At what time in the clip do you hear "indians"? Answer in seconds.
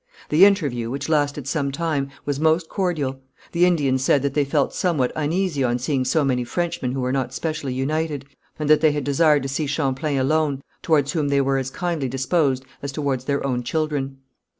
3.67-4.03